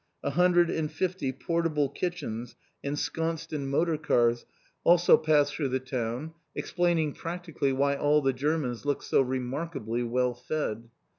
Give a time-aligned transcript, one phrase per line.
[0.23, 4.47] A hundred and fifty portable kitchens ensconced in motor cars
[4.83, 10.33] also passed through the town, explaining practically why all the Germans look so remarkably well
[10.33, 10.89] fed.